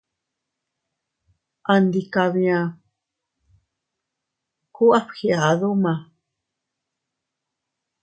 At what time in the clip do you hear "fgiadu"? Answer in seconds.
5.07-5.69